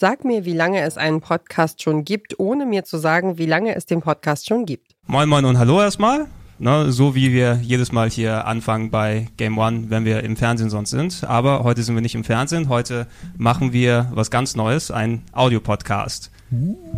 [0.00, 3.74] Sag mir, wie lange es einen Podcast schon gibt, ohne mir zu sagen, wie lange
[3.74, 4.94] es den Podcast schon gibt.
[5.08, 6.26] Moin Moin und Hallo erstmal.
[6.60, 10.70] Ne, so wie wir jedes Mal hier anfangen bei Game One, wenn wir im Fernsehen
[10.70, 11.24] sonst sind.
[11.24, 12.68] Aber heute sind wir nicht im Fernsehen.
[12.68, 16.30] Heute machen wir was ganz Neues, ein Audiopodcast.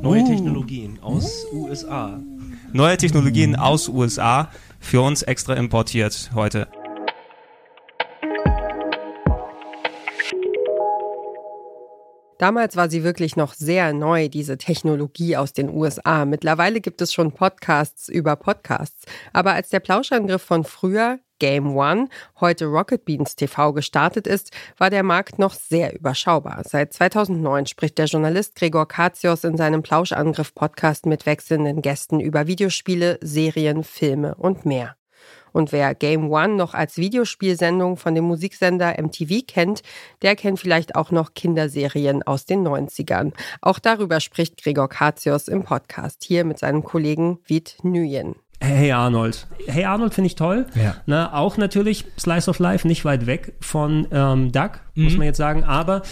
[0.02, 2.20] Neue Technologien aus USA.
[2.74, 6.68] Neue Technologien aus USA für uns extra importiert heute.
[12.40, 16.24] Damals war sie wirklich noch sehr neu, diese Technologie aus den USA.
[16.24, 19.04] Mittlerweile gibt es schon Podcasts über Podcasts.
[19.34, 22.08] Aber als der Plauschangriff von früher, Game One,
[22.40, 26.62] heute Rocket Beans TV gestartet ist, war der Markt noch sehr überschaubar.
[26.66, 33.18] Seit 2009 spricht der Journalist Gregor Katios in seinem Plauschangriff-Podcast mit wechselnden Gästen über Videospiele,
[33.20, 34.96] Serien, Filme und mehr.
[35.52, 39.82] Und wer Game One noch als Videospielsendung von dem Musiksender MTV kennt,
[40.22, 43.32] der kennt vielleicht auch noch Kinderserien aus den 90ern.
[43.60, 48.34] Auch darüber spricht Gregor Katios im Podcast hier mit seinem Kollegen Viet Nguyen.
[48.62, 49.46] Hey Arnold.
[49.66, 50.66] Hey Arnold finde ich toll.
[50.74, 50.96] Ja.
[51.06, 55.38] Na, auch natürlich Slice of Life, nicht weit weg von ähm, Duck, muss man jetzt
[55.38, 55.64] sagen.
[55.64, 56.02] Aber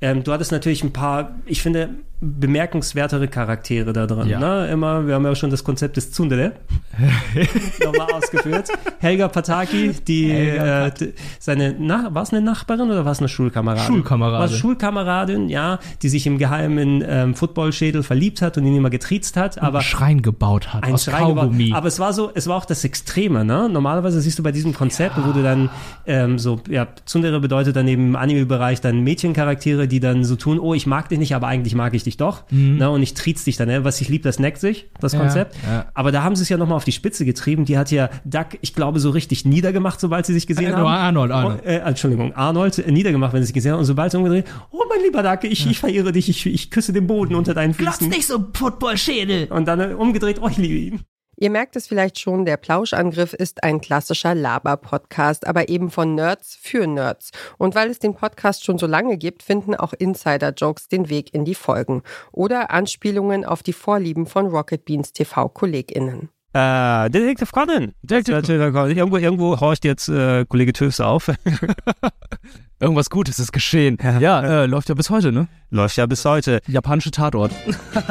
[0.00, 1.90] ähm, du hattest natürlich ein paar, ich finde,
[2.22, 4.28] bemerkenswertere Charaktere da drin.
[4.28, 4.38] Ja.
[4.38, 4.68] Ne?
[4.68, 6.52] Immer, wir haben ja schon das Konzept des Tsundere
[7.84, 8.68] nochmal ausgeführt.
[9.00, 13.28] Helga Pataki, die Helga äh, seine, na, war es eine Nachbarin oder war es eine
[13.28, 13.86] Schulkameradin?
[13.86, 14.38] Schulkameradin.
[14.38, 18.90] War es Schulkameradin, ja, die sich im Geheimen ähm, Footballschädel verliebt hat und ihn immer
[18.90, 19.60] getriezt hat.
[19.60, 21.36] Aber einen Schrein gebaut hat ein aus Schrei gebaut.
[21.38, 21.72] Kaugummi.
[21.72, 23.68] Aber es war so, es war auch das Extreme, ne?
[23.68, 25.70] Normalerweise siehst du bei diesem Konzept, wo du dann
[26.06, 30.74] ähm, so, ja, Tsundere bedeutet dann eben Anime-Bereich dann Mädchencharaktere, die dann so tun, oh,
[30.74, 32.44] ich mag dich nicht, aber eigentlich mag ich dich doch.
[32.50, 32.88] Ne?
[32.90, 33.84] Und ich triez dich dann, ne?
[33.84, 35.56] Was ich lieb, das neckt sich, das Ja, Konzept.
[35.66, 35.86] ja.
[35.94, 37.64] Aber da haben sie es ja nochmal auf die Spitze getrieben.
[37.64, 40.86] Die hat ja Duck, ich glaube, so richtig niedergemacht, sobald sie sich gesehen Äh, haben.
[40.86, 41.60] Arnold, Arnold.
[41.60, 43.80] Und, äh, Entschuldigung, Arnold äh, niedergemacht, wenn sie sich gesehen haben.
[43.80, 46.92] Und sobald sie umgedreht, oh mein lieber Duck, ich, ich verirre dich, ich, ich küsse
[46.92, 48.08] den Boden unter deinen Füßen.
[48.08, 49.46] nicht so Footballschädel.
[49.50, 51.00] Und dann äh, umgedreht, oh, ich liebe ihn.
[51.42, 56.56] Ihr merkt es vielleicht schon, der Plauschangriff ist ein klassischer Laber-Podcast, aber eben von Nerds
[56.62, 57.32] für Nerds.
[57.58, 61.44] Und weil es den Podcast schon so lange gibt, finden auch Insider-Jokes den Weg in
[61.44, 62.04] die Folgen.
[62.30, 66.28] Oder Anspielungen auf die Vorlieben von Rocket Beans TV-KollegInnen.
[66.52, 67.92] Äh, Detektiv Conan.
[68.02, 68.96] Detektiv Conan.
[68.96, 71.26] Irgendwo, irgendwo horcht jetzt äh, Kollege Töfs auf.
[72.80, 73.96] Irgendwas Gutes ist geschehen.
[74.20, 75.46] Ja, äh, läuft ja bis heute, ne?
[75.70, 76.60] Läuft ja bis heute.
[76.66, 77.52] Japanische Tatort.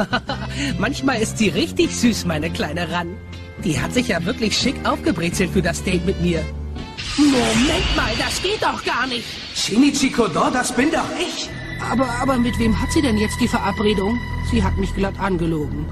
[0.78, 3.08] Manchmal ist sie richtig süß, meine kleine Ran.
[3.64, 6.42] Die hat sich ja wirklich schick aufgebrezelt für das Date mit mir.
[7.18, 9.26] Moment mal, das geht doch gar nicht.
[9.54, 11.50] Shinichi Kodo, das bin doch ich.
[11.90, 14.18] Aber, aber mit wem hat sie denn jetzt die Verabredung?
[14.50, 15.84] Sie hat mich glatt angelogen.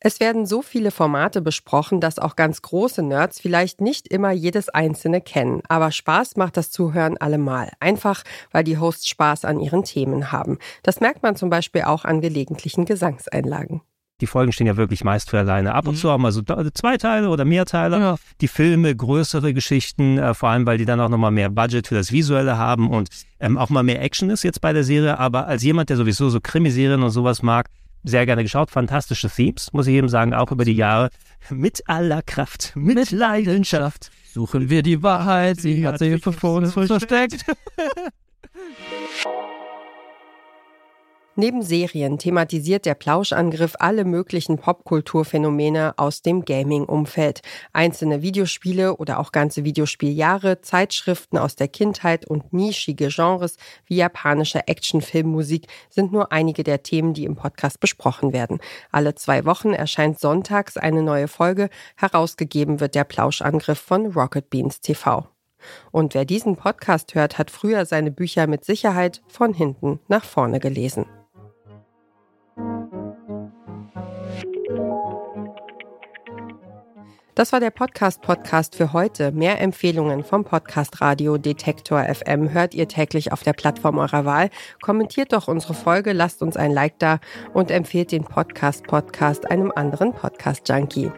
[0.00, 4.68] Es werden so viele Formate besprochen, dass auch ganz große Nerds vielleicht nicht immer jedes
[4.68, 5.60] einzelne kennen.
[5.68, 7.72] Aber Spaß macht das Zuhören allemal.
[7.80, 8.22] Einfach,
[8.52, 10.58] weil die Hosts Spaß an ihren Themen haben.
[10.84, 13.80] Das merkt man zum Beispiel auch an gelegentlichen Gesangseinlagen.
[14.20, 15.74] Die Folgen stehen ja wirklich meist für alleine.
[15.74, 17.98] Ab und zu haben wir so zwei Teile oder mehr Teile.
[17.98, 18.16] Ja.
[18.40, 21.94] Die Filme, größere Geschichten, äh, vor allem, weil die dann auch nochmal mehr Budget für
[21.94, 25.18] das Visuelle haben und ähm, auch mal mehr Action ist jetzt bei der Serie.
[25.18, 27.68] Aber als jemand, der sowieso so Krimiserien und sowas mag,
[28.04, 28.70] sehr gerne geschaut.
[28.70, 31.10] Fantastische Themes, muss ich eben sagen, auch über die Jahre.
[31.50, 34.10] Mit aller Kraft, mit Leidenschaft.
[34.32, 37.44] Suchen wir die Wahrheit, sie hat sich vor uns versteckt.
[41.40, 47.42] Neben Serien thematisiert der Plauschangriff alle möglichen Popkulturphänomene aus dem Gaming-Umfeld.
[47.72, 53.56] Einzelne Videospiele oder auch ganze Videospieljahre, Zeitschriften aus der Kindheit und nischige Genres
[53.86, 58.58] wie japanische Actionfilmmusik sind nur einige der Themen, die im Podcast besprochen werden.
[58.90, 61.70] Alle zwei Wochen erscheint sonntags eine neue Folge.
[61.94, 65.28] Herausgegeben wird der Plauschangriff von Rocket Beans TV.
[65.92, 70.58] Und wer diesen Podcast hört, hat früher seine Bücher mit Sicherheit von hinten nach vorne
[70.58, 71.06] gelesen.
[77.38, 79.30] Das war der Podcast-Podcast für heute.
[79.30, 84.50] Mehr Empfehlungen vom Podcast Radio Detektor FM hört ihr täglich auf der Plattform eurer Wahl.
[84.82, 87.20] Kommentiert doch unsere Folge, lasst uns ein Like da
[87.54, 91.12] und empfehlt den Podcast-Podcast einem anderen Podcast-Junkie.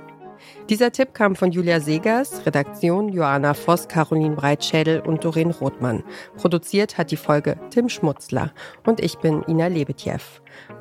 [0.69, 6.05] Dieser Tipp kam von Julia Segers, Redaktion Joanna Voss, Caroline Breitschädel und Doreen Rothmann.
[6.37, 8.53] Produziert hat die Folge Tim Schmutzler
[8.87, 10.21] und ich bin Ina Lebetjew.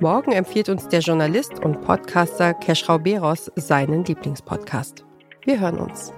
[0.02, 5.06] Morgen empfiehlt uns der Journalist und Podcaster Keschrau Beros seinen Lieblingspodcast.
[5.46, 6.14] Wir hören uns.